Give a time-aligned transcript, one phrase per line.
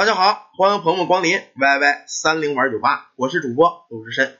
[0.00, 4.38] 大家好，欢迎朋友们光临 YY 三零玩酒吧，我是主播鲁智深。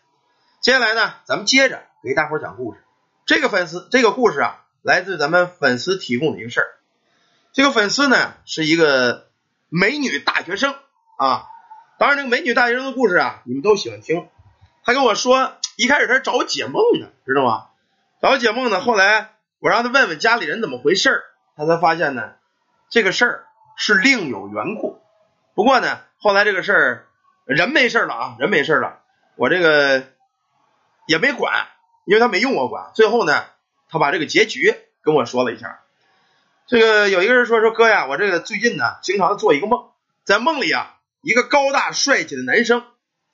[0.62, 2.82] 接下来呢，咱们接着给大伙讲故事。
[3.26, 6.66] 这个粉丝，这个故事啊，来自咱们粉丝提供的一个事儿。
[7.52, 9.28] 这个粉丝呢，是一个
[9.68, 10.74] 美女大学生
[11.18, 11.44] 啊。
[11.98, 14.30] 当然，这个美女大学生的故事啊，你们都喜欢听。
[14.82, 17.66] 他跟我说，一开始他是找我解梦的，知道吗？
[18.22, 21.22] 找我解梦呢，后来我让他问问家里人怎么回事儿，
[21.54, 22.32] 他才发现呢，
[22.88, 23.44] 这个事儿
[23.76, 24.99] 是另有缘故。
[25.54, 27.06] 不过呢，后来这个事儿
[27.44, 29.00] 人没事了啊，人没事了，
[29.36, 30.06] 我这个
[31.06, 31.68] 也没管，
[32.04, 32.92] 因为他没用我管。
[32.94, 33.44] 最后呢，
[33.88, 35.80] 他把这个结局跟我说了一下。
[36.66, 39.90] 这个有一个人说说哥呀，我这个最近呢，经常做一个梦，
[40.24, 42.84] 在梦里啊，一个高大帅气的男生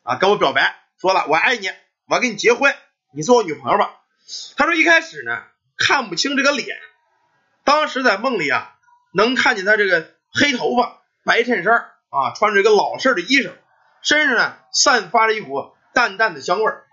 [0.02, 1.69] 啊跟我表白，说了我爱你，
[2.07, 2.74] 我要跟你结婚，
[3.12, 3.95] 你做我女朋友吧。
[4.57, 5.43] 他说一开始呢
[5.77, 6.79] 看不清这个脸，
[7.62, 8.74] 当时在梦里啊
[9.12, 11.91] 能看见他这个黑头发、白衬衫。
[12.16, 13.51] 啊，穿着一个老式的衣裳，
[14.01, 16.85] 身上呢散发着一股淡淡的香味儿。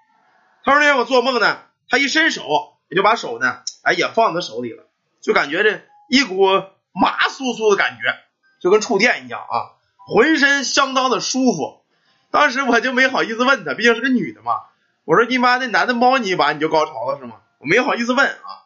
[0.63, 2.43] 他说那天我做梦呢，他一伸手，
[2.89, 4.83] 也就把手呢，哎也放在手里了，
[5.21, 6.45] 就感觉这一股
[6.91, 8.15] 麻酥酥的感觉，
[8.61, 11.83] 就跟触电一样啊，浑身相当的舒服。
[12.31, 14.61] 当时我就没好意思问他，毕竟是个女的嘛。
[15.05, 17.37] 我说你妈那男的猫你一把你就高潮了是吗？
[17.59, 18.63] 我没好意思问啊。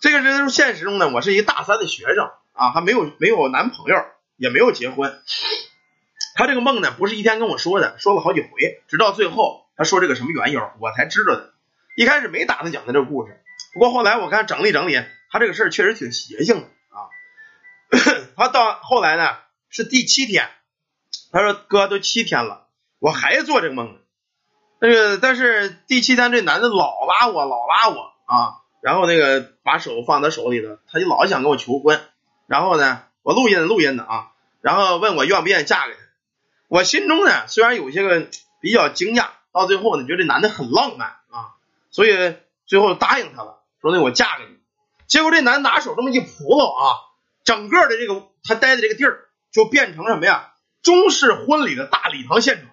[0.00, 3.96] 这个人现实中呢，我是一大三的学生啊，还没有没有男朋友。
[4.36, 5.18] 也没有结婚，
[6.34, 11.54] 他这个梦呢不是一天跟我说的，说了好几回，直到最后他说这个什么缘由，我才知道的。
[11.96, 13.40] 一开始没打算讲他这个故事，
[13.72, 17.08] 不过后来我看整理整理，他这个事儿确实挺邪性的啊。
[18.36, 19.36] 他到后来呢
[19.70, 20.50] 是第七天，
[21.32, 22.66] 他说哥都七天了，
[22.98, 23.98] 我还做这个梦。
[24.78, 31.98] 那个但是第七天这男的老拉我，老拉我啊，然后那个把手放在手里头，他就老想跟我求婚，
[32.46, 33.02] 然后呢。
[33.26, 35.98] 我录音录音的啊，然后问我愿不愿意嫁给他。
[36.68, 38.28] 我心中呢虽然有些个
[38.60, 41.58] 比较惊讶，到最后呢觉得这男的很浪漫啊，
[41.90, 44.50] 所以最后答应他了，说那我嫁给你。
[45.08, 47.02] 结果这男拿手这么一扑棱啊，
[47.42, 50.52] 整个的这个他待的这个地儿就变成什么呀？
[50.80, 52.66] 中式婚礼的大礼堂现场。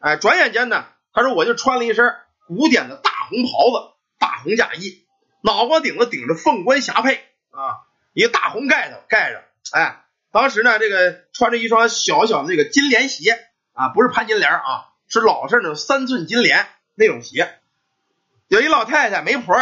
[0.00, 2.16] 哎，转眼间呢，他说我就穿了一身
[2.48, 5.04] 古典的大红袍子、大红嫁衣，
[5.40, 7.20] 脑瓜顶子顶着凤冠霞帔
[7.52, 9.44] 啊，一个大红盖头盖着。
[9.72, 17.58] 哎，当时呢，这个穿着一双小小的这个金莲鞋啊，不是潘金莲啊，是老式那种三寸金莲那种鞋。
[18.48, 19.56] 有一老太太媒婆，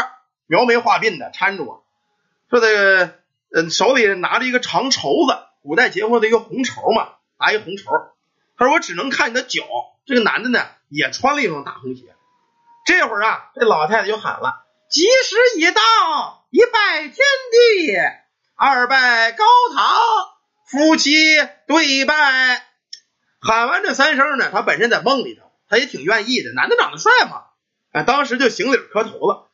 [0.46, 1.84] 描眉画鬓的搀着我，
[2.50, 3.14] 说这个
[3.54, 7.90] 嗯，手里拿着一个长绸子，古代结婚的一个红绸嘛，拿一红绸。
[8.56, 9.62] 他说我只能看你的脚。
[10.04, 12.16] 这个男的呢，也穿了一双大红鞋。
[12.84, 17.92] 这会儿啊，这老太太就喊了：“吉时已到，一拜天地。”
[18.54, 19.84] 二拜高堂，
[20.66, 21.12] 夫妻
[21.66, 22.64] 对拜。
[23.40, 26.52] 喊完这三声呢，他本身在梦里头，他也挺愿意的。
[26.52, 27.42] 男的长得帅嘛，
[27.92, 29.50] 哎，当时就行礼磕头了。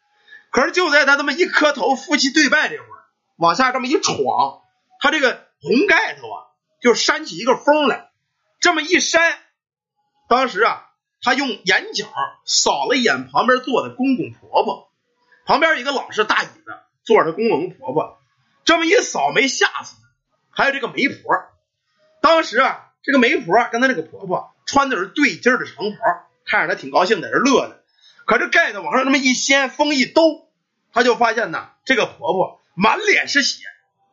[0.51, 3.05] 可是就在他这么一磕头，夫妻对拜这会儿，
[3.37, 4.61] 往下这么一闯，
[5.01, 6.45] 他这个红盖头啊，
[6.83, 8.11] 就扇起一个风来。
[8.61, 9.39] 这么一扇，
[10.29, 10.87] 当时啊，
[11.23, 12.07] 他用眼角
[12.45, 14.91] 扫了一眼旁边坐的公公婆婆，
[15.47, 16.65] 旁边一个老式大椅子
[17.05, 18.19] 坐着公公婆婆。
[18.69, 19.97] 这么一扫，没吓死。
[20.51, 21.35] 还有这个媒婆，
[22.21, 25.97] 当时啊，这个媒婆跟她这个婆婆穿的是对襟的长袍，
[26.45, 27.77] 看着她挺高兴，在这乐呢。
[28.27, 30.51] 可这盖子往上这么一掀，风一兜，
[30.93, 33.65] 她就发现呢，这个婆婆满脸是血，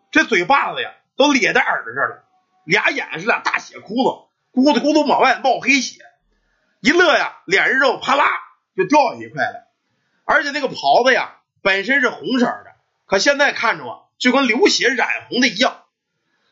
[0.10, 2.24] 这嘴巴子呀都咧在耳朵这了，
[2.64, 6.00] 俩眼是俩大血窟窿，咕嘟咕嘟往外冒黑血。
[6.80, 8.26] 一乐呀，脸上肉啪啦
[8.78, 9.68] 就掉下一块来。
[10.24, 12.72] 而且那个袍子呀，本身是红色的，
[13.06, 14.00] 可现在看着啊。
[14.18, 15.84] 就跟流血染红的一样，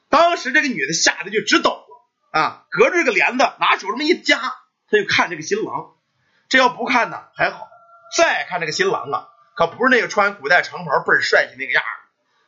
[0.09, 2.65] 当时这个女的吓得就直抖了啊！
[2.69, 5.95] 隔着这个帘子，拿手这么一夹，她就看这个新郎。
[6.49, 7.67] 这要不看呢还好，
[8.15, 11.91] 再看这个新郎啊，可不是那个穿古代长袍倍儿帅气那个样儿，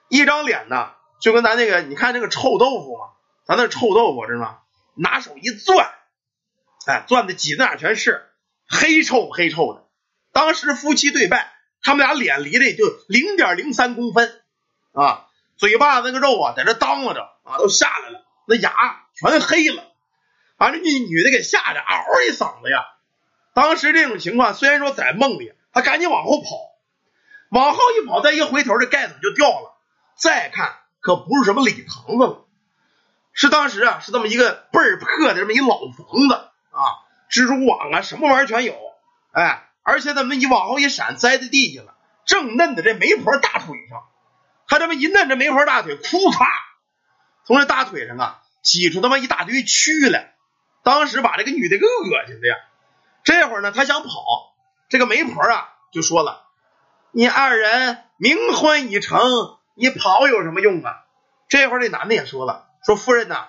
[0.09, 3.05] 一张脸呢就跟咱那个你看那个臭豆腐嘛，
[3.45, 4.59] 咱那臭豆腐知道吗？
[4.95, 5.91] 拿手一攥，
[6.85, 8.29] 哎，攥的挤哪全是，
[8.67, 9.87] 黑臭黑臭的。
[10.31, 14.41] 当时夫妻对拜，他们俩脸离的就零点零三公分。
[14.95, 15.27] 啊，
[15.57, 18.71] 嘴巴那个肉啊，在这当啷着啊，都下来了，那牙
[19.13, 19.83] 全黑了，
[20.57, 22.85] 把这女女的给吓得嗷一嗓子呀。
[23.53, 26.47] 当时这种情况，虽然说在梦里，他赶紧往后跑，
[27.49, 29.77] 往后一跑，再一回头，这盖子就掉了。
[30.15, 32.45] 再看，可不是什么礼堂子了，
[33.33, 36.33] 是当时啊，是这么一个倍儿破的这么一老房子
[36.71, 38.75] 啊，蜘蛛网啊，什么玩意儿全有。
[39.31, 41.95] 哎，而且怎么一往后一闪，栽在地下了，
[42.25, 44.03] 正嫩的这媒婆大腿上。
[44.67, 46.01] 他这么一嫩，这媒婆大腿，哭
[46.31, 46.47] 嚓，
[47.45, 50.35] 从这大腿上啊挤出他妈一大堆蛆来，
[50.83, 52.55] 当时把这个女的给恶心的呀。
[53.23, 54.09] 这会儿呢，他想跑，
[54.89, 56.47] 这个媒婆啊就说了
[57.11, 59.19] ：“你二人冥婚已成，
[59.75, 61.03] 你跑有什么用啊？”
[61.49, 63.47] 这会儿这男的也说了：“说夫人呐，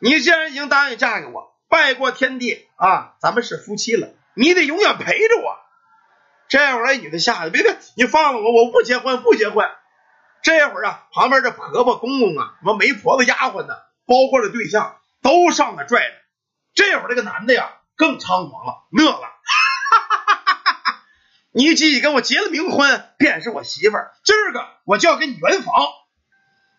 [0.00, 5.56] 你既然已经答应嫁给我，拜过天地啊，咱们是夫妻了，你得永远陪着我。”
[6.48, 9.66] 这会儿那女的吓得别别，你放了我，我不结婚，不结婚。
[10.42, 13.74] 这会儿啊，旁边这婆婆、公公啊，什么媒婆子、丫鬟呢，
[14.06, 16.14] 包括这对象，都上来拽着。
[16.74, 17.76] 这会儿这个男的呀。
[17.96, 19.28] 更猖狂了，乐了，哈
[19.90, 21.02] 哈哈哈哈哈
[21.52, 25.74] 你既跟我结了冥婚，便是我媳妇儿，今儿个我就要跟你圆房。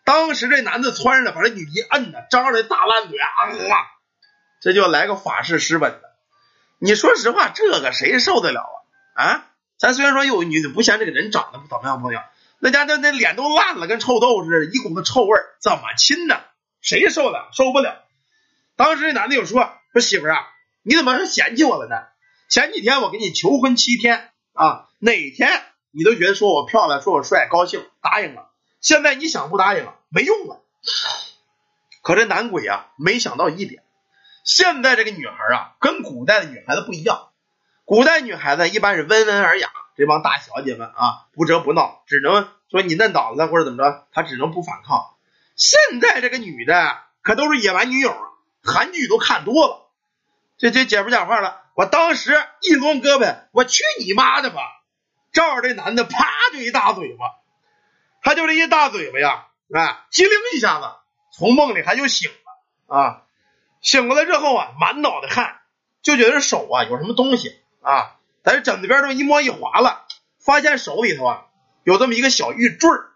[0.04, 3.28] 当时这男的窜上来，把这女一摁呢，张着大烂嘴啊，
[4.60, 6.00] 这就来个法式湿吻了。
[6.80, 8.68] 你说实话，这个谁受得了
[9.14, 9.24] 啊？
[9.24, 9.46] 啊，
[9.78, 12.18] 咱虽然说有女的不嫌这个人长得不怎么样，朋友，
[12.64, 16.40] 那家那那脸都烂了，跟臭豆腐似的，一股子臭味怎么亲呢？
[16.80, 17.48] 谁受得了？
[17.52, 18.04] 受不了。
[18.76, 20.46] 当时这男的就说：“说媳妇儿啊。”
[20.84, 21.96] 你怎么是嫌弃我了呢？
[22.48, 28.50] 前几天我给你求婚七天啊，哪天你都觉得说我漂亮，说我帅，高兴答应了。
[28.80, 30.62] 现在你想不答应了，没用了。
[32.00, 33.82] 可这男鬼啊，没想到一点，
[34.44, 37.30] 现在这个女孩啊，跟古代的女孩子不一样。
[37.84, 45.14] 古代女孩子一般是温文尔雅，这帮大小姐们啊，不折不挠，只能说你嫩倒子或者怎么着，她只能不反抗。
[45.56, 48.30] 现在这个女的可都是野蛮女友啊，
[48.62, 49.90] 韩剧都看多了。
[50.58, 54.60] 这这姐夫讲话了，我当时一抡胳膊，我去你妈的吧！
[55.32, 57.24] 照着这男的，啪就一大嘴巴，
[58.22, 60.86] 他就这一大嘴巴呀，啊，机灵一下子
[61.32, 63.22] 从梦里他就醒了啊，
[63.80, 65.60] 醒过来之后啊，满脑袋汗，
[66.02, 70.06] 就觉得手啊有什么东西啊，在这枕头边这么一摸一划了，
[70.38, 71.46] 发现手里头啊
[71.84, 73.10] 有这么一个小玉坠儿，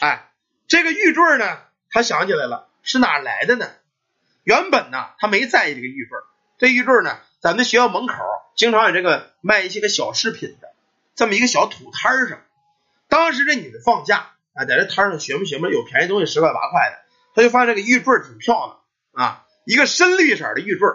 [0.00, 0.30] 哎，
[0.68, 1.58] 这个玉坠儿呢，
[1.90, 3.70] 他想起来了，是哪来的呢？
[4.42, 6.24] 原本呢，他没在意这个玉坠儿。
[6.56, 8.14] 这玉坠呢，咱们学校门口
[8.56, 10.68] 经常有这个卖一些个小饰品的，
[11.14, 12.38] 这么一个小土摊上。
[13.08, 16.96] 当时这女的放假啊，在这摊上寻摸寻摸，有便宜东西十块八块的，
[17.34, 18.54] 她就发现这个玉坠挺漂
[19.12, 20.88] 亮啊，一个深绿色的玉坠。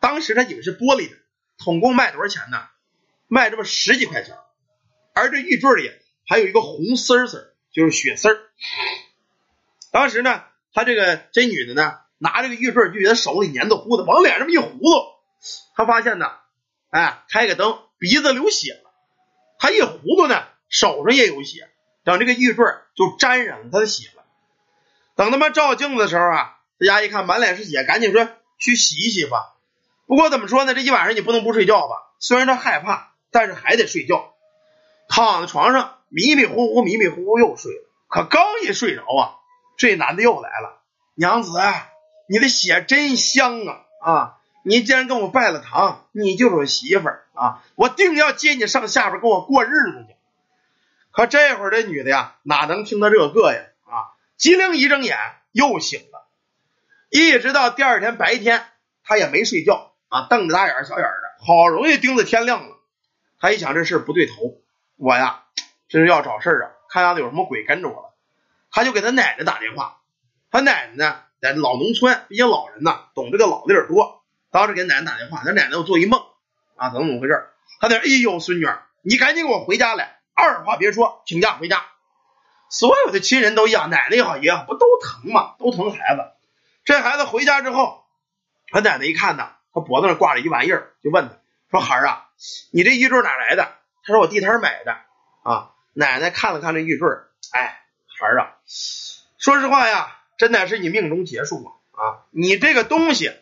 [0.00, 1.16] 当时她以为是玻璃的，
[1.58, 2.62] 总共卖多少钱呢？
[3.32, 4.36] 卖这么十几块钱。
[5.14, 5.90] 而这玉坠里
[6.26, 8.28] 还有一个红丝丝，就是血丝。
[9.90, 10.42] 当时呢，
[10.72, 11.98] 他这个这女的呢。
[12.24, 14.86] 拿这个玉坠就觉得手里黏糊糊的，往脸上一糊涂，
[15.74, 16.30] 他发现呢，
[16.88, 18.92] 哎，开个灯，鼻子流血了。
[19.58, 21.68] 他一糊涂呢，手上也有血，
[22.04, 22.64] 等这个玉坠
[22.94, 24.22] 就沾染了他的血了。
[25.16, 29.56] 等他妈照镜子的时候啊，这家一看满脸是血，赶紧说去洗一洗吧。
[30.06, 31.96] 不过怎么说呢，这一晚上你不能不睡觉吧？
[32.20, 34.34] 虽然他害怕，但是还得睡觉。
[35.08, 37.90] 躺在床上迷迷糊糊，迷迷糊糊又睡了。
[38.08, 39.34] 可刚一睡着啊，
[39.76, 40.82] 这男的又来了，
[41.14, 41.50] 娘子。
[42.28, 44.36] 你的血真香啊啊！
[44.64, 47.62] 你既然跟我拜了堂，你就是我媳妇儿啊！
[47.74, 50.14] 我定要接你上下边跟我过日子去。
[51.10, 54.16] 可这会儿这女的呀，哪能听到这个呀啊！
[54.38, 55.18] 机灵一睁眼
[55.50, 56.26] 又醒了，
[57.10, 58.64] 一直到第二天白天，
[59.04, 62.78] 她也没睡觉啊，瞪着大眼小眼的，好容易盯着天亮了。
[63.42, 64.34] 他一想这事不对头，
[64.94, 65.42] 我呀
[65.88, 68.14] 这是要找事啊，看样子有什么鬼跟着我了。
[68.70, 69.98] 他就给他奶奶打电话，
[70.48, 71.20] 他奶奶呢？
[71.40, 74.22] 在老农村，毕竟老人呐懂这个老的多。
[74.52, 76.22] 当时给奶奶打电话，他奶奶又做一梦
[76.76, 77.48] 啊，怎么怎么回事？
[77.80, 78.68] 他在哎呦，孙女，
[79.02, 81.84] 你赶紧给我回家来，二话别说，请假回家。
[82.70, 85.56] 所有的亲人都一样，奶奶也好，爷好，不都疼吗？
[85.58, 86.22] 都疼孩子。
[86.84, 88.04] 这孩子回家之后，
[88.68, 91.34] 他奶奶一看呢，他脖子上挂着一玩意儿，就问他
[91.72, 92.28] 说：“孩儿啊，
[92.70, 93.64] 你这玉坠哪来的？”
[94.04, 94.96] 他说：“我地摊买的。”
[95.42, 97.08] 啊，奶奶看了看这玉坠，
[97.52, 97.84] 哎，
[98.18, 98.54] 孩儿啊，
[99.38, 100.18] 说实话呀。
[100.38, 101.70] 真的是你命中劫数啊！
[101.92, 103.32] 啊，你这个东西，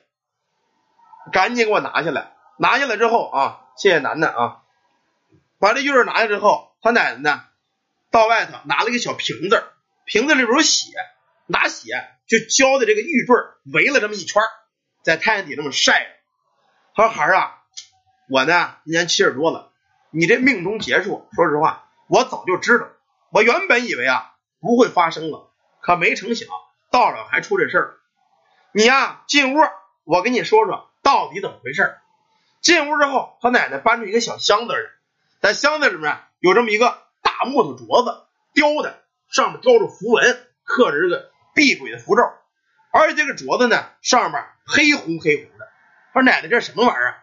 [1.32, 2.34] 赶紧给我拿下来！
[2.58, 4.62] 拿下来之后啊，谢谢楠楠啊，
[5.58, 7.44] 把这玉儿拿下之后，他奶奶呢，
[8.10, 9.64] 到外头拿了一个小瓶子，
[10.04, 10.92] 瓶子里边有血，
[11.46, 13.34] 拿血就浇在这个玉坠
[13.72, 14.42] 围了这么一圈，
[15.02, 16.10] 在太阳底这么晒着。
[16.94, 17.59] 他说：“孩儿啊，
[18.30, 19.72] 我呢今年七十多了，
[20.10, 22.88] 你这命中劫数，说实话，我早就知道，
[23.30, 25.50] 我原本以为啊不会发生了，
[25.82, 26.48] 可没成想。”
[26.92, 27.94] 到了还出这事儿，
[28.72, 29.60] 你呀进屋，
[30.02, 31.94] 我跟你说说到底怎么回事。
[32.60, 34.80] 进屋之后，他奶奶搬出一个小箱子来，
[35.40, 42.22] 在箱子里面有这么一个大木头镯子，雕的，上面雕着符文，刻着这个避鬼的符咒，
[42.90, 45.68] 而且这个镯子呢上面黑红黑红的。
[46.12, 47.22] 他说奶奶这什么玩意儿？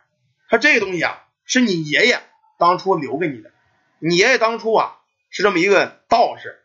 [0.50, 2.22] 他这个东西啊是你爷爷
[2.58, 3.52] 当初留给你的，
[4.00, 4.98] 你爷爷当初啊
[5.30, 6.64] 是这么一个道士，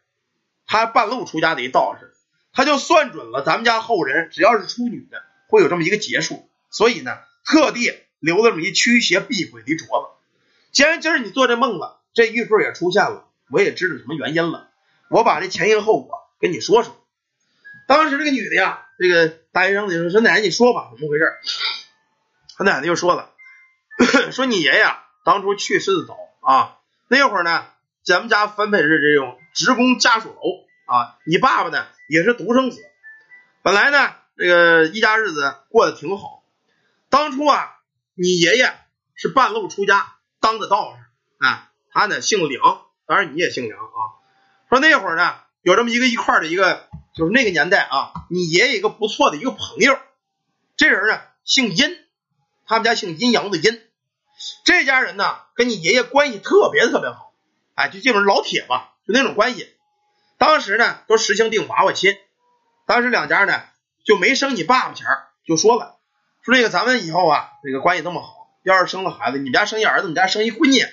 [0.67, 2.09] 他半路出家的一道士。
[2.55, 10.11] 他就算准了咱们家后人只要是出女的，会有这么一个劫数，所以呢，特地留了这么一驱邪避鬼的镯子。
[10.71, 14.69] 既然今儿你做这梦了，这玉坠也出现了，我也知道什么原因了。
[15.09, 16.95] 我把这前因后果跟你说说。
[17.89, 21.25] 当时这个女的呀，这个大学生就说：“说奶奶，你说吧，怎么回事？”
[22.59, 23.32] 他奶奶就说了
[24.33, 24.85] ：“说你爷爷
[25.25, 26.79] 当初去世的早啊，
[27.09, 27.67] 那会儿呢，
[28.05, 32.81] 咱们家分配是这种职工家属楼啊，你爸爸呢也是独生子，
[33.63, 36.43] 本来呢这个一家日子过得挺好。
[37.09, 37.79] 当初啊，
[38.15, 38.75] 你爷爷
[39.15, 44.19] 是半路出家当的道士啊，他呢姓梁，当然你也姓梁啊。
[44.69, 49.99] 说那会儿呢，有这么一个一块的一个。”就是那个年代啊，你爷爷一个不错的一个朋友，
[50.79, 51.99] 这人呢姓殷，
[52.65, 53.83] 他们家姓阴阳的阴，
[54.65, 57.33] 这家人呢跟你爷爷关系特别特别好，
[57.75, 59.75] 哎，就基本上老铁吧，就那种关系。
[60.39, 62.17] 当时呢都实行定娃娃亲，
[62.87, 63.63] 当时两家呢
[64.05, 65.07] 就没生你爸爸前
[65.47, 65.97] 就说了，
[66.43, 70.85] 说这个咱们以后啊这个关系那么好，要是生了孩子，你们家生一儿子，你们家生一闺女，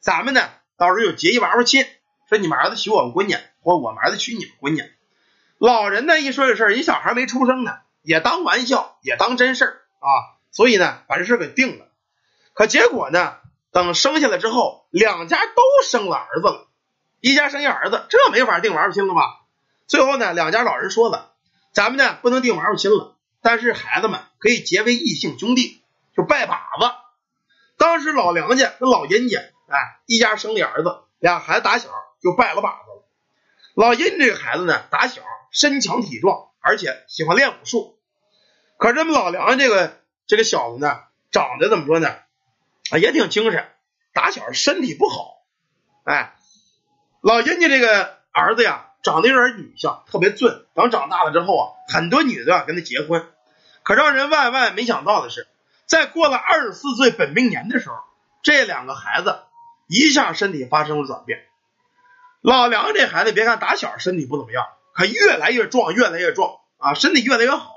[0.00, 1.86] 咱们呢到时候就结一娃娃亲，
[2.28, 4.90] 说你们儿子娶我们闺女，或我们儿子娶你们闺女。
[5.58, 10.08] 老人呢一说这事儿，一小孩没出生呢，也当玩笑，也当真事儿啊，
[10.50, 11.88] 所以呢把这事儿给定了。
[12.54, 13.36] 可结果呢，
[13.72, 16.68] 等生下来之后，两家都生了儿子了，
[17.20, 19.20] 一家生一儿子，这没法定娃娃亲了吧？
[19.86, 21.34] 最后呢，两家老人说了，
[21.72, 25.82] 咱们呢不能定娃娃亲了，但是孩子们可以结为异姓兄弟，
[26.16, 26.90] 就拜把子。
[27.76, 31.90] 当时老梁家跟老殷家，哎，一家生了儿子，俩孩子打小
[32.22, 33.04] 就拜了把子了。
[33.74, 35.22] 老殷这个孩子呢，打小。
[35.56, 38.00] 身强体壮，而且喜欢练武术。
[38.76, 40.98] 可是这么老梁这个这个小子呢，
[41.30, 42.12] 长得怎么说呢？
[42.90, 43.66] 啊，也挺精神。
[44.12, 45.42] 打小身体不好。
[46.04, 46.34] 哎，
[47.20, 50.48] 老殷家这个儿子呀，长得有点女相，特别俊。
[50.74, 53.26] 等长大了之后啊，很多女的要跟他结婚。
[53.82, 55.46] 可让人万万没想到的是，
[55.86, 57.96] 在过了二十四岁本命年的时候，
[58.42, 59.40] 这两个孩子
[59.86, 61.44] 一下身体发生了转变。
[62.40, 64.64] 老梁这孩子，别看打小身体不怎么样。
[64.92, 67.72] 可越来越壮，越来越壮啊，身体越来越好。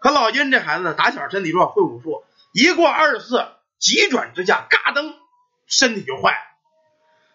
[0.00, 3.44] 可老殷这孩子呢，打小身体壮，会武术，一过二十四，
[3.78, 5.14] 急转直下，嘎噔，
[5.66, 6.38] 身体就坏了。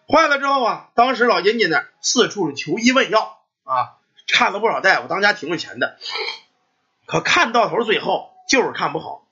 [0.08, 5.98] 坏了之后啊，当时老殷家呢，四处求医问药啊，看了不少大夫，当家挺有钱的。
[7.06, 9.26] 可看到头，最后就是看不好，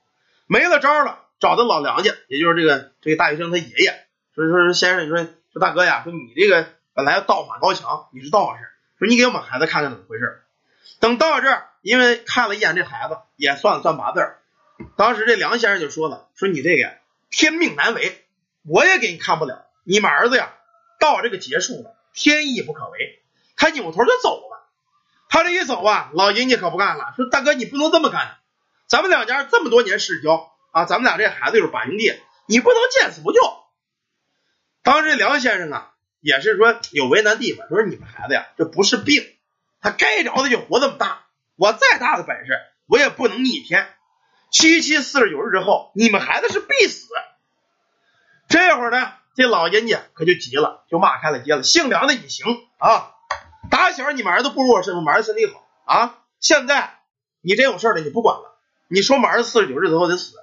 [0.47, 5.17] 没了招了，找到老梁家，也就是这个这个大学生他爷爷，说说说先生，你说
[5.53, 8.67] 说大哥呀，说你这个本来道法高强，你是道士。
[8.97, 10.43] 说你给我们孩子看看怎么回事。
[10.99, 14.19] 等到这儿，因为看了一眼这孩子，也算了算八字。
[14.95, 16.93] 当时这梁先生就说了：“说你这个
[17.31, 18.23] 天命难违，
[18.63, 19.65] 我也给你看不了。
[19.83, 20.53] 你们儿子呀，
[20.99, 23.23] 到这个结束了，天意不可违。”
[23.57, 24.69] 他扭头就走了。
[25.29, 28.37] 他这一走啊，老殷家可不干了，说：“大哥，你不能这么干。
[28.85, 32.13] 咱们两家这么多年世交啊，咱们俩这孩子就是把兄弟，
[32.45, 33.39] 你不能见死不救。”
[34.83, 35.87] 当时梁先生啊。
[36.23, 39.25] 也是说有为难地方，说你们孩子呀，这不是病，
[39.81, 41.25] 他该着的就活这么大。
[41.55, 42.51] 我再大的本事，
[42.85, 43.91] 我也不能逆天。
[44.51, 47.07] 七七四十九日之后，你们孩子是必死。
[48.49, 51.63] 这会儿呢，这老人家可就急了，就骂开了街了。
[51.63, 52.45] 姓梁的你行
[52.77, 53.13] 啊，
[53.69, 56.17] 打小你们儿子不如我身份，儿子身体好啊。
[56.41, 56.99] 现在
[57.39, 58.57] 你真有事了，你不管了，
[58.89, 60.33] 你说儿子四十九日之后得死，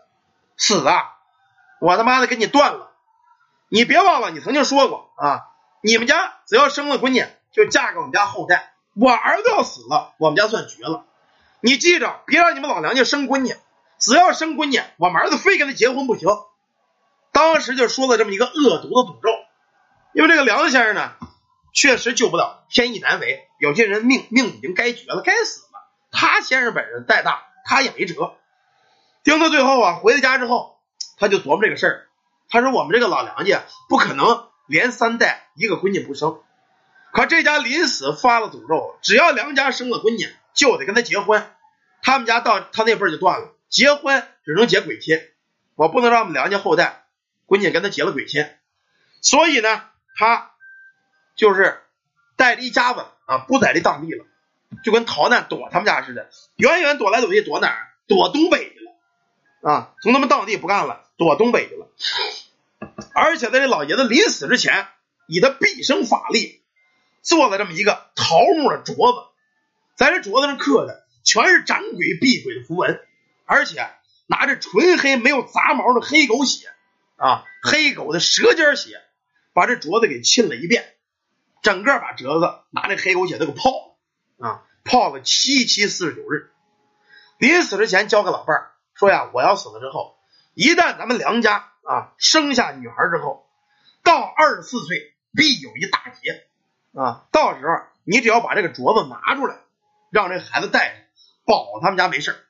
[0.57, 1.17] 死啊！
[1.81, 2.93] 我他妈的给你断了。
[3.69, 5.45] 你别忘了，你曾经说过啊。
[5.83, 8.73] 你们家只要生了闺女，就嫁给我们家后代。
[8.95, 11.05] 我儿子要死了，我们家算绝了。
[11.61, 13.55] 你记着，别让你们老梁家生闺女。
[13.99, 16.29] 只要生闺女，我们儿子非跟他结婚不行。
[17.33, 19.29] 当时就说了这么一个恶毒的诅咒。
[20.15, 21.13] 因为这个梁先生呢，
[21.73, 23.49] 确实救不了，天意难违。
[23.59, 25.89] 有些人命命已经该绝了，该死了。
[26.11, 28.35] 他先生本人带大，他也没辙。
[29.23, 30.79] 盯到最后啊，回到家之后，
[31.19, 32.09] 他就琢磨这个事儿。
[32.49, 36.43] 他说：“我们这个老梁家不可能。”连三代一个闺女不生，
[37.15, 41.51] 可这家临死发了诅咒，只要梁家生了闺女，就得跟他结婚。
[42.03, 45.21] 他们家到他那辈就断了，结婚只能结鬼亲，
[45.75, 47.07] 我不能让我们梁家后代
[47.47, 48.47] 闺女跟他结了鬼亲。
[49.21, 49.83] 所以呢，
[50.17, 50.53] 他
[51.37, 51.83] 就是
[52.37, 54.25] 带着一家子啊，不在这当地了，
[54.85, 57.89] 就跟逃难躲他们家似的，远远躲来躲去，躲哪儿？
[58.07, 59.95] 躲东北去了啊！
[60.03, 61.89] 从他们当地不干了，躲东北去了。
[63.13, 64.89] 而且在这老爷子临死之前，
[65.27, 66.63] 以他毕生法力
[67.21, 69.29] 做了这么一个桃木的镯子，
[69.95, 72.99] 在这镯子上刻的全是斩鬼避鬼的符文，
[73.49, 73.89] 而且
[74.27, 76.69] 拿着纯黑没有杂毛的黑狗血
[77.17, 79.01] 啊，黑狗的舌尖血，
[79.55, 80.95] 把这镯子给浸了一遍，
[81.63, 86.53] 整个把镯子拿那黑狗血都给泡了啊，泡了七七四十九日。
[87.39, 90.19] 临死之前交给老伴儿说呀：“我要死了之后，
[90.53, 93.49] 一旦咱们梁家啊生下女孩之后，
[94.05, 96.47] 到二十四岁必有一大劫
[96.95, 97.27] 啊！
[97.33, 97.73] 到时候
[98.05, 99.57] 你只要把这个镯子拿出来，
[100.11, 100.97] 让这孩子带着，
[101.47, 102.45] 保他们家没事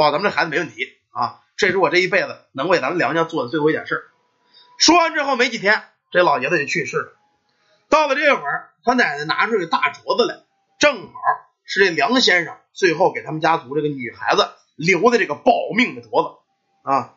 [0.00, 1.40] 保咱们这孩子没问题啊！
[1.56, 4.08] 这是我这一辈子能为咱们梁家做的最后一件事。”
[4.80, 7.12] 说完之后没几天，这老爷子就去世了。
[7.90, 10.40] 到了这会儿，他奶奶拿出个大镯子来，
[10.78, 11.12] 正好
[11.64, 16.38] 是这梁先生最后给他们家族这个女孩子留的这个保命的镯子
[16.82, 17.16] 啊。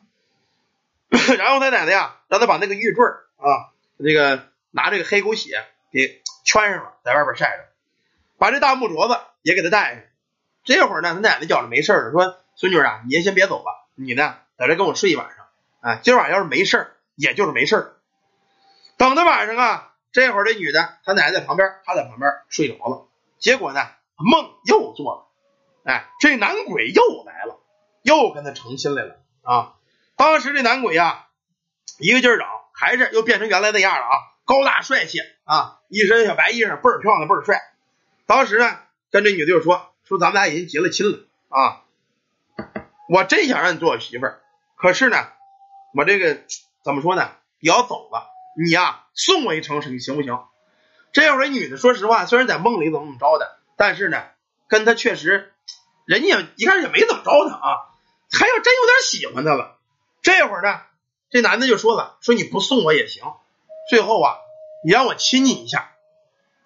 [1.37, 3.05] 然后他奶奶呀，让他把那个玉坠
[3.37, 7.63] 啊，这个拿这个黑狗血给圈上了，在外边晒着，
[8.37, 10.03] 把这大木镯子也给他戴上。
[10.65, 15.45] 这会儿呢，他奶奶觉着没事了，说：“孙女啊，你先别走吧，你呢在这跟我睡一晚上。
[15.81, 17.95] 啊，今晚要是没事也就是没事
[18.97, 23.07] 等到晚上啊。”这会儿这女的，她奶奶在旁边，她在旁边睡着了。
[23.39, 23.79] 结果呢，
[24.15, 27.59] 梦又做了，哎，这男鬼又来了，
[28.03, 29.73] 又跟她成亲来了啊！
[30.15, 31.29] 当时这男鬼呀，
[31.97, 34.13] 一个劲儿长，还是又变成原来那样了啊，
[34.45, 37.59] 高大帅气啊，一身小白衣裳，倍儿漂亮，倍儿帅。
[38.27, 38.77] 当时呢，
[39.09, 41.81] 跟这女的就说说咱们俩已经结了亲了啊，
[43.09, 44.41] 我真想让你做我媳妇儿，
[44.75, 45.17] 可是呢，
[45.95, 46.41] 我这个
[46.83, 48.29] 怎么说呢，也要走了。
[48.55, 50.39] 你呀，送我一程，你行不行？
[51.11, 54.23] 这会儿女的，说实话，虽然在梦里怎么怎么着的，但是呢，
[54.67, 55.53] 跟他确实，
[56.05, 57.89] 人家一开始也没怎么着他啊，
[58.31, 59.77] 还要真有点喜欢他了。
[60.21, 60.81] 这会儿呢，
[61.29, 63.23] 这男的就说了，说你不送我也行，
[63.89, 64.37] 最后啊，
[64.85, 65.91] 你让我亲你一下。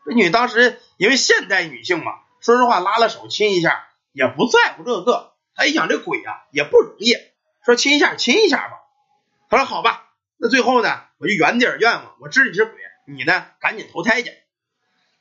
[0.06, 5.34] 这女当时因为现代女性嘛，说实话，拉了手亲一下也不在乎这个。
[5.58, 7.16] 他一想这鬼啊也不容易，
[7.66, 8.78] 说亲一下，亲一下吧。
[9.50, 10.04] 他说好吧。
[10.38, 12.76] 那最后呢，我就圆点愿望，我知你是鬼，
[13.08, 14.32] 你呢赶紧投胎去。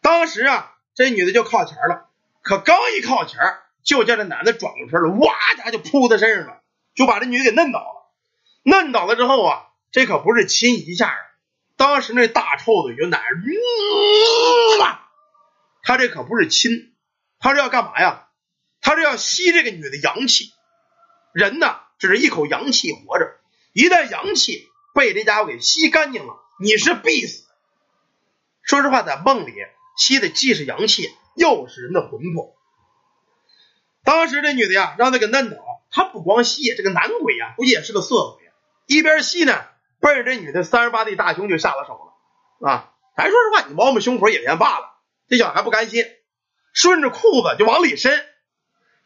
[0.02, 2.10] 当时啊，这女的就靠前了，
[2.42, 3.40] 可刚一靠前，
[3.82, 6.60] 就见这男的转过身了，哇家就扑他身上了，
[6.94, 8.12] 就把这女的给摁倒了。
[8.70, 11.16] 摁倒了之后啊，这可不是亲一下啊，
[11.78, 13.22] 当时那大臭嘴就奶，
[15.82, 16.94] 他这可不是亲，
[17.38, 18.25] 他是要干嘛呀？
[18.86, 20.52] 他是要吸这个女的阳气。
[21.34, 23.36] 人呢，只是一口阳气活着，
[23.72, 24.68] 一旦阳气。
[24.94, 27.44] 被这家伙给吸干净了，你是必死。
[28.62, 29.52] 说实话，在梦里
[29.98, 32.56] 吸的既是阳气，又是人的魂魄。
[34.04, 35.56] 当时这女的呀，让他给嫩倒，
[35.90, 38.50] 他不光吸，这个男鬼呀，估计也是个色鬼，
[38.86, 39.66] 一边吸呢，
[40.00, 42.94] 奔着这女的三十八 D 大胸就下了手了啊！
[43.18, 44.94] 咱说实话，你摸摸胸口也便罢了，
[45.28, 46.06] 这小子还不甘心，
[46.72, 48.24] 顺着裤子就往里伸。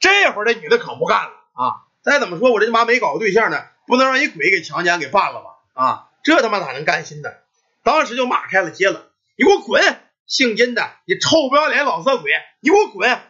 [0.01, 1.87] 这会儿这女的可不干了啊！
[2.03, 5.51] 再怎么说，我这妈没搞过对象呢，不能让一鬼给强奸给办了吧？
[5.75, 7.31] 啊，这他妈哪能甘心呢？
[7.85, 10.01] 当时就骂开了街了，你给我滚！
[10.27, 13.21] 姓金的，你臭不要脸老色鬼，你给我滚！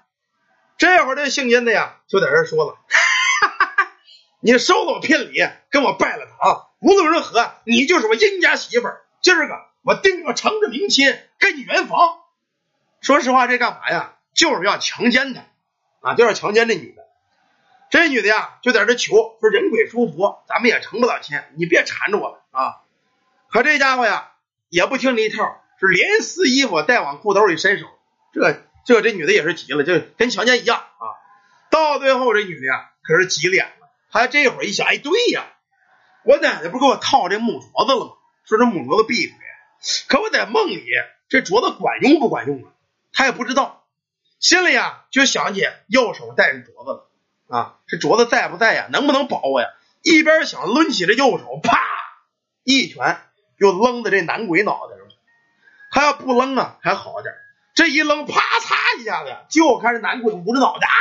[0.79, 3.93] 这会儿这姓金的呀，就在这说了，哈哈哈，
[4.41, 9.03] 你收了我聘礼，跟我拜了堂，无论如何，你就是我殷家媳妇儿。
[9.23, 11.99] 今儿个我定个承着明亲，跟你圆房。
[13.01, 14.15] 说实话，这干嘛呀？
[14.35, 15.43] 就是要强奸他
[16.01, 17.03] 啊，就要强奸这女的。
[17.91, 22.83] 这女的呀，就在这求说人鬼殊途，咱们也成不了亲，你别缠着我了啊！
[23.49, 24.33] 可这家伙呀，
[24.69, 27.87] 也不听这一套，是连撕衣服带往裤兜里伸手。
[28.33, 31.19] 这这这女的也是急了，就跟强奸一样啊！
[31.71, 33.89] 到最后这女的呀，可是急脸了。
[34.13, 35.47] 她这会儿一想，哎，对呀，
[36.25, 38.13] 我奶奶不给我套这木镯子了吗？
[38.45, 39.37] 说这木镯子避鬼，
[40.09, 40.85] 可我在梦里
[41.29, 42.71] 这镯子管用不管用啊？
[43.13, 43.80] 她也不知道，
[44.41, 47.07] 心里呀就想起右手戴着镯子了。
[47.49, 48.89] 啊，这镯子在不在呀？
[48.91, 49.69] 能不能保我呀？
[50.03, 51.79] 一边想，抡起这右手，啪，
[52.65, 53.21] 一拳
[53.59, 55.07] 就扔在这男鬼脑袋上。
[55.91, 57.35] 他要不扔啊，还好点。
[57.75, 60.95] 这一扔，啪嚓一下子，就看这男鬼捂着脑袋啊，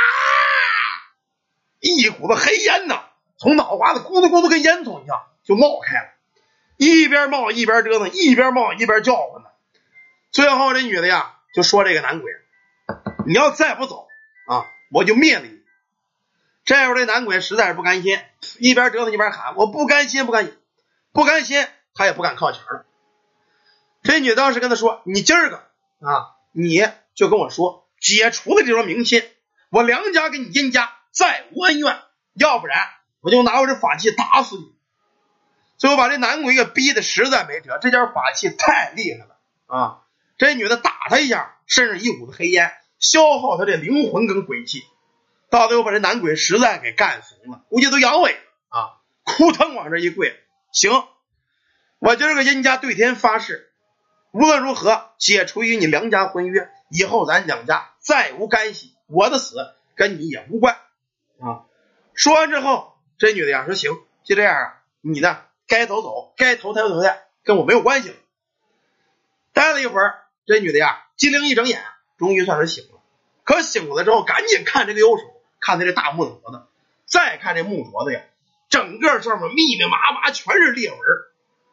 [1.80, 3.04] 一股子黑烟呐，
[3.38, 6.08] 从脑瓜子咕嘟咕嘟跟烟囱一样就冒开了，
[6.76, 9.48] 一边冒一边折腾，一边冒一边叫唤呢。
[10.32, 12.32] 最后这女的呀，就说这个男鬼，
[13.26, 14.08] 你要再不走
[14.46, 15.60] 啊，我就灭了你。
[16.64, 18.18] 这会儿这男鬼实在是不甘心，
[18.58, 20.56] 一边折腾一边喊：“我不甘心，不甘心，
[21.12, 22.86] 不甘心！”他也不敢靠前了。
[24.02, 25.56] 这女的当时跟他说：“你今儿个
[26.06, 29.28] 啊，你就跟我说，解除了这桩冥亲，
[29.70, 32.00] 我梁家跟你殷家再无恩怨，
[32.34, 32.78] 要不然
[33.20, 34.74] 我就拿我这法器打死你。”
[35.76, 40.02] 最后把这男鬼给逼的实在没辙，这家法器太厉害了啊！
[40.36, 42.70] 这女的打他一下，身上一股子黑烟，
[43.00, 44.84] 消耗他这灵魂跟鬼气。
[45.50, 49.02] 到最后把这男鬼实在给干怂了，估计都阳痿了啊！
[49.24, 50.38] 扑腾往这一跪，
[50.70, 50.92] 行，
[51.98, 53.72] 我今儿个殷家对天发誓，
[54.30, 59.56] 无论如何解除与你梁家婚约，以后咱两家再无干系，我的死
[59.96, 60.76] 跟你也无关
[61.40, 61.66] 啊。
[62.14, 63.90] 说完之后，这女的呀说行，
[64.22, 68.14] 就这样啊，你呢该走走，该投胎投胎，跟我没有关系了。
[69.52, 71.82] 待了一会儿，这女的呀机灵一睁眼，
[72.20, 73.00] 终于算是醒了。
[73.44, 75.24] 可醒过来之后，赶紧看这个右手，
[75.58, 76.66] 看他这大木头镯子，
[77.06, 78.20] 再看这木镯子呀，
[78.68, 80.98] 整个上面密密麻麻全是裂纹。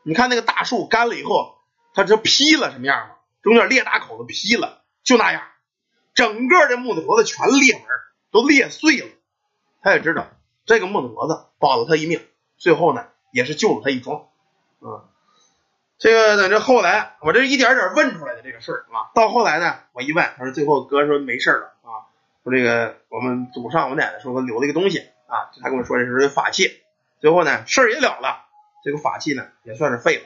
[0.04, 1.58] 你看那个大树干了以后，
[1.94, 3.16] 它这劈了什么样吗？
[3.42, 5.44] 中间裂大口子劈了，就那样，
[6.14, 7.84] 整个这木头镯子全裂纹，
[8.32, 9.08] 都裂碎了。
[9.82, 10.28] 他也知道
[10.66, 12.26] 这个木头镯子保了他一命，
[12.58, 14.30] 最后呢也是救了他一桩。
[14.80, 15.12] 啊，
[16.00, 22.06] 这个等这后来，我这一点点问出来的这个事儿啊，到后来呢，我一问，他说最后哥说没事了啊，
[22.44, 26.84] 说这个我们祖上我奶奶说留了一个东西啊，他跟我说这是法器，
[27.20, 28.46] 最后呢事儿也了了，
[28.84, 30.24] 这个法器呢也算是废了。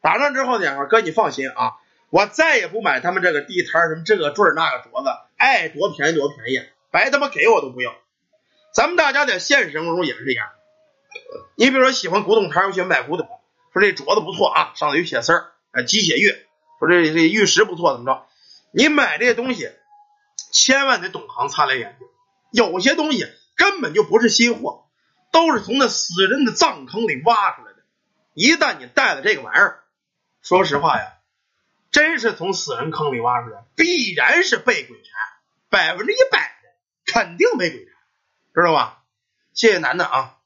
[0.00, 1.74] 打上之后呢，哥你放心啊，
[2.10, 7.92] 我再也不买他们这个地摊什么这个坠那个镯子，爱多便宜多便宜，白他妈给我都不要。
[8.72, 10.46] 咱们大家在现实生活中也是这样，
[11.56, 13.28] 你比如说喜欢古董摊，我喜欢买古董。
[13.80, 16.30] 这镯子不错啊，上头有血丝儿，哎，鸡血玉。
[16.78, 18.26] 说这这玉石不错，怎么着？
[18.70, 19.72] 你买这些东西，
[20.52, 22.06] 千万得懂行，擦亮眼睛。
[22.52, 24.86] 有些东西根本就不是新货，
[25.32, 27.78] 都是从那死人的葬坑里挖出来的。
[28.34, 29.82] 一旦你带了这个玩意儿，
[30.40, 31.14] 说实话呀，
[31.90, 35.12] 真是从死人坑里挖出来，必然是被鬼缠，
[35.68, 37.94] 百分之一百的肯定被鬼缠，
[38.54, 39.02] 知道吧？
[39.52, 40.36] 谢谢楠楠啊。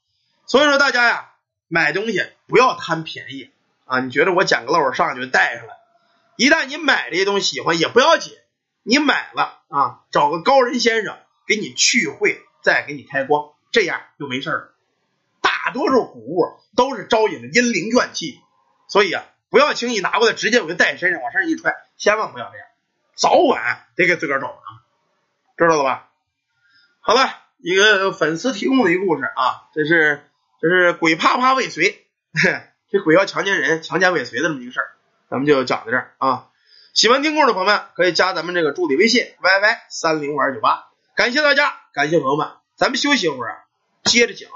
[0.46, 1.31] 所以说大家呀。
[1.72, 3.50] 买东西不要贪便宜
[3.86, 4.00] 啊！
[4.00, 5.72] 你觉得我捡个漏上去带上了，
[6.36, 8.34] 一旦你买这些东西喜欢也不要紧，
[8.82, 14.74] 你买了啊，找个高人先生给你去晦，再给你开光，这样就没事了。
[15.40, 16.44] 大多数古物
[16.76, 18.38] 都是招引着阴灵怨气，
[18.86, 22.66] 所以啊，不要轻易拿过来直接我就带身上往身上一揣，千万不要这样，
[23.14, 24.62] 早晚得给自个儿找麻烦，
[25.56, 26.10] 知道了吧？
[27.00, 30.28] 好了，一个粉丝提供的一个故事啊，这是。
[30.62, 32.06] 这是鬼怕怕未遂，
[32.88, 34.92] 这鬼要强奸人、强奸未遂的这么一个事儿，
[35.28, 36.50] 咱们就讲到这儿啊。
[36.94, 43.64] 喜欢听故事的朋友们可以加咱们这个助理微信 yy 三零五二九八，感谢大家，感谢朋友们，咱们休息一会儿，
[44.04, 44.48] 接着讲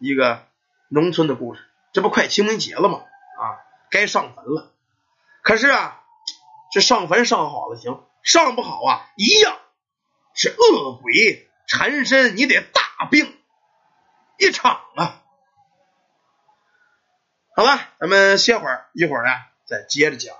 [0.00, 0.48] 一个
[0.88, 1.60] 农村的故事。
[1.92, 2.98] 这不快清明节了吗？
[3.38, 4.72] 啊，该上坟了。
[5.42, 6.02] 可是啊，
[6.72, 9.56] 这上坟上好了行，上不好啊，一样
[10.34, 13.32] 是恶鬼缠身，你得大病
[14.38, 15.22] 一场啊。
[17.58, 19.30] 好吧，咱们歇会儿，一会儿呢
[19.64, 20.36] 再接着讲。